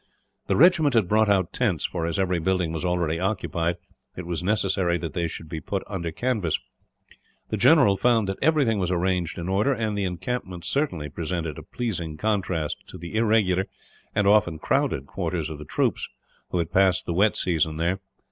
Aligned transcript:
This 0.47 0.57
regiment 0.57 0.95
had 0.95 1.07
brought 1.07 1.29
out 1.29 1.53
tents 1.53 1.85
for, 1.85 2.07
as 2.07 2.17
every 2.17 2.39
building 2.39 2.71
was 2.73 2.83
already 2.83 3.19
occupied, 3.19 3.75
it 4.15 4.25
was 4.25 4.41
necessary 4.41 4.97
that 4.97 5.13
they 5.13 5.27
should 5.27 5.47
be 5.47 5.61
put 5.61 5.83
under 5.85 6.09
canvas. 6.11 6.57
The 7.49 7.57
general 7.57 7.95
found 7.97 8.27
that 8.27 8.39
everything 8.41 8.79
was 8.79 8.89
arranged 8.89 9.37
in 9.37 9.47
order, 9.47 9.71
and 9.71 9.95
the 9.95 10.05
encampment 10.05 10.65
certainly 10.65 11.07
presented 11.09 11.59
a 11.59 11.61
pleasing 11.61 12.17
contrast 12.17 12.77
to 12.87 12.97
the 12.97 13.15
irregular, 13.15 13.67
and 14.15 14.25
often 14.25 14.57
crowded 14.57 15.05
quarters 15.05 15.51
of 15.51 15.59
the 15.59 15.65
troops 15.65 16.09
who 16.49 16.57
had 16.57 16.71
passed 16.71 17.05
the 17.05 17.13
wet 17.13 17.37
season 17.37 17.77
there. 17.77 17.99